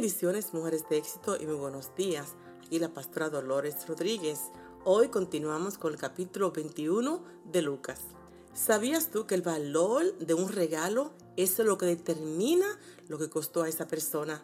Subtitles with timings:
[0.00, 2.28] Bendiciones, mujeres de éxito y muy buenos días.
[2.70, 4.40] Y la pastora Dolores Rodríguez.
[4.84, 8.00] Hoy continuamos con el capítulo 21 de Lucas.
[8.54, 12.64] ¿Sabías tú que el valor de un regalo es lo que determina
[13.08, 14.42] lo que costó a esa persona?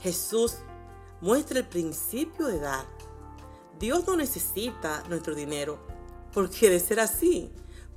[0.00, 0.56] Jesús
[1.22, 2.84] muestra el principio de dar.
[3.78, 5.78] Dios no necesita nuestro dinero,
[6.34, 7.50] porque de ser así,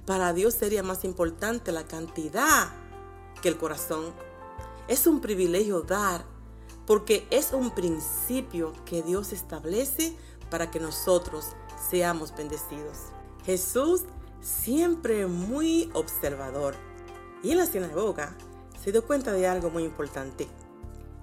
[0.06, 2.70] para Dios sería más importante la cantidad
[3.42, 4.14] que el corazón.
[4.88, 6.31] Es un privilegio dar
[6.86, 10.16] porque es un principio que Dios establece
[10.50, 11.48] para que nosotros
[11.90, 12.98] seamos bendecidos.
[13.46, 14.04] Jesús
[14.42, 16.76] siempre muy observador
[17.44, 18.36] y en la sinagoga
[18.84, 20.48] se dio cuenta de algo muy importante.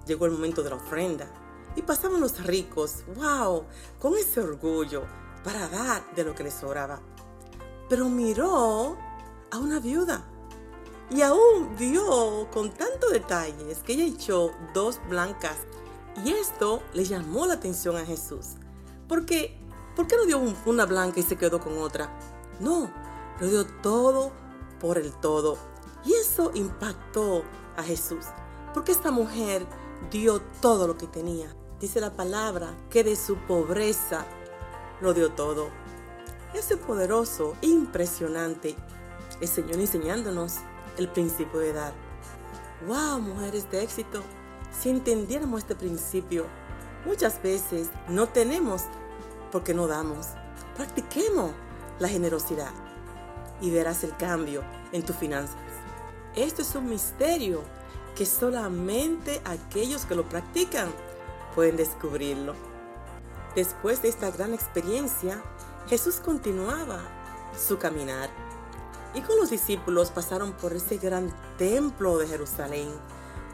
[0.05, 1.27] Llegó el momento de la ofrenda
[1.75, 3.65] y pasaban los ricos, wow,
[3.99, 5.03] con ese orgullo
[5.43, 6.99] para dar de lo que les sobraba.
[7.89, 8.97] Pero miró
[9.51, 10.25] a una viuda
[11.11, 15.57] y aún vio con tantos detalles que ella echó dos blancas.
[16.23, 18.55] Y esto le llamó la atención a Jesús.
[19.07, 19.57] Porque,
[19.95, 22.09] ¿por qué no dio una blanca y se quedó con otra?
[22.59, 22.91] No,
[23.39, 24.31] lo dio todo
[24.79, 25.57] por el todo.
[26.05, 27.43] Y eso impactó
[27.75, 28.25] a Jesús.
[28.73, 29.65] Porque esta mujer
[30.11, 31.55] dio todo lo que tenía.
[31.79, 34.25] Dice la palabra que de su pobreza
[35.01, 35.69] lo dio todo.
[36.53, 38.75] Ese poderoso, impresionante,
[39.39, 40.55] el Señor enseñándonos
[40.99, 41.93] el principio de dar.
[42.85, 44.21] ¡Wow, mujeres de éxito!
[44.77, 46.45] Si entendiéramos este principio,
[47.05, 48.83] muchas veces no tenemos
[49.51, 50.27] porque no damos.
[50.75, 51.51] Practiquemos
[51.99, 52.71] la generosidad
[53.61, 55.57] y verás el cambio en tus finanzas.
[56.35, 57.63] Esto es un misterio
[58.15, 60.89] que solamente aquellos que lo practican
[61.55, 62.53] pueden descubrirlo.
[63.55, 65.41] Después de esta gran experiencia,
[65.87, 67.01] Jesús continuaba
[67.57, 68.29] su caminar
[69.13, 72.89] y con los discípulos pasaron por ese gran templo de Jerusalén,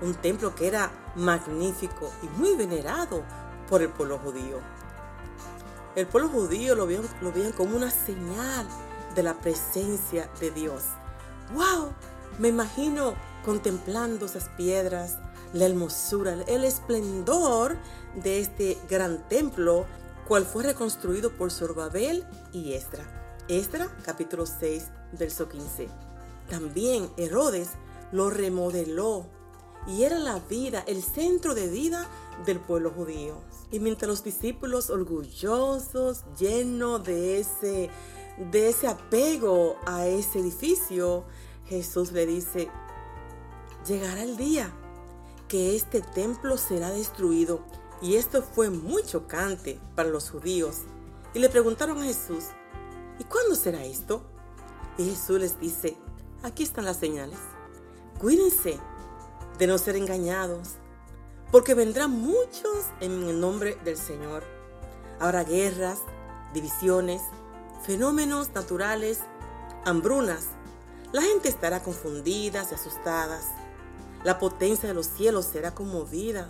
[0.02, 3.24] un templo que era magnífico y muy venerado
[3.70, 4.60] por el pueblo judío.
[5.96, 8.68] El pueblo judío lo veían, lo veían como una señal
[9.16, 10.84] de la presencia de Dios.
[11.54, 11.94] ¡Wow!
[12.38, 13.14] Me imagino
[13.46, 15.20] contemplando esas piedras,
[15.54, 17.78] la hermosura, el esplendor
[18.16, 19.86] de este gran templo,
[20.28, 23.06] cual fue reconstruido por Sorbabel y Esdra.
[23.48, 25.88] Esdra, capítulo 6, verso 15.
[26.50, 27.70] También Herodes
[28.12, 29.26] lo remodeló
[29.88, 32.08] y era la vida, el centro de vida
[32.46, 33.36] del pueblo judío.
[33.72, 37.90] Y mientras los discípulos orgullosos, llenos de ese,
[38.52, 41.26] de ese apego a ese edificio,
[41.68, 42.70] Jesús le dice,
[43.88, 44.72] llegará el día
[45.48, 47.62] que este templo será destruido.
[48.02, 50.82] Y esto fue muy chocante para los judíos.
[51.34, 52.46] Y le preguntaron a Jesús,
[53.20, 54.24] ¿Y cuándo será esto?
[54.98, 55.98] Y Jesús les dice,
[56.44, 57.40] aquí están las señales.
[58.20, 58.80] Cuídense
[59.58, 60.76] de no ser engañados,
[61.52, 64.44] porque vendrán muchos en el nombre del Señor.
[65.20, 66.00] Habrá guerras,
[66.54, 67.22] divisiones,
[67.86, 69.20] fenómenos naturales,
[69.86, 70.46] hambrunas.
[71.12, 73.40] La gente estará confundida y asustada.
[74.24, 76.50] La potencia de los cielos será conmovida.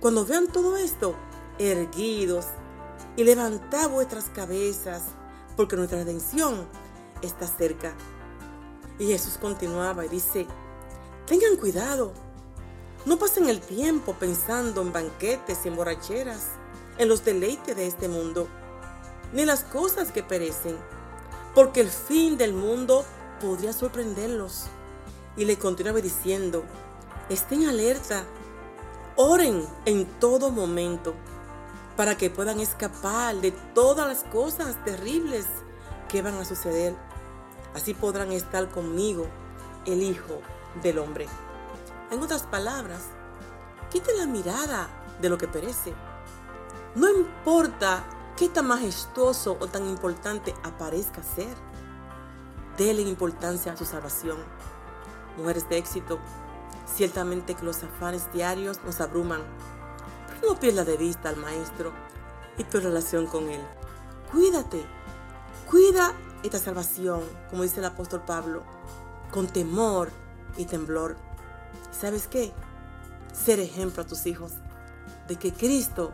[0.00, 1.14] Cuando vean todo esto,
[1.58, 2.46] erguidos
[3.16, 5.02] y levantad vuestras cabezas
[5.56, 6.66] porque nuestra redención
[7.22, 7.94] está cerca.
[8.98, 10.46] Y Jesús continuaba y dice,
[11.26, 12.12] tengan cuidado,
[13.06, 16.48] no pasen el tiempo pensando en banquetes y en borracheras,
[16.98, 18.46] en los deleites de este mundo,
[19.32, 20.76] ni las cosas que perecen,
[21.54, 23.04] porque el fin del mundo
[23.40, 24.66] podría sorprenderlos.
[25.36, 26.64] Y le continuaba diciendo,
[27.30, 28.24] estén alerta,
[29.16, 31.14] oren en todo momento
[31.96, 35.46] para que puedan escapar de todas las cosas terribles
[36.10, 36.94] que van a suceder.
[37.74, 39.26] Así podrán estar conmigo,
[39.86, 40.40] el Hijo
[40.82, 41.26] del Hombre.
[42.10, 43.02] En otras palabras,
[43.90, 44.88] quiten la mirada
[45.20, 45.94] de lo que perece.
[46.94, 48.04] No importa
[48.36, 51.54] qué tan majestuoso o tan importante aparezca ser.
[52.76, 54.38] Denle importancia a su salvación.
[55.36, 56.18] Mujeres de éxito,
[56.92, 59.42] ciertamente que los afanes diarios nos abruman
[60.46, 61.92] no pierdas de vista al Maestro
[62.56, 63.60] y tu relación con Él.
[64.32, 64.84] Cuídate,
[65.70, 68.64] cuida esta salvación, como dice el apóstol Pablo,
[69.30, 70.10] con temor
[70.56, 71.16] y temblor.
[71.92, 72.52] ¿Sabes qué?
[73.32, 74.52] Ser ejemplo a tus hijos
[75.28, 76.12] de que Cristo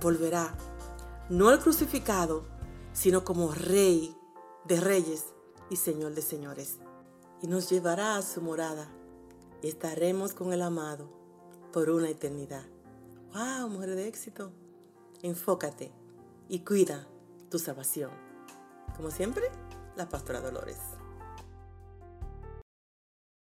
[0.00, 0.54] volverá,
[1.30, 2.44] no al crucificado,
[2.92, 4.14] sino como Rey
[4.66, 5.24] de reyes
[5.70, 6.76] y Señor de señores.
[7.40, 8.88] Y nos llevará a su morada
[9.62, 11.08] y estaremos con el amado
[11.72, 12.66] por una eternidad.
[13.32, 14.52] ¡Wow, mujer de éxito!
[15.22, 15.92] Enfócate
[16.48, 17.06] y cuida
[17.50, 18.27] tu salvación.
[18.98, 19.44] Como siempre,
[19.94, 20.97] la pastora Dolores.